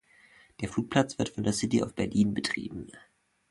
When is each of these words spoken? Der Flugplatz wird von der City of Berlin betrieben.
Der 0.61 0.67
Flugplatz 0.67 1.19
wird 1.19 1.29
von 1.29 1.43
der 1.43 1.53
City 1.53 1.83
of 1.83 1.93
Berlin 1.93 2.33
betrieben. 2.33 2.87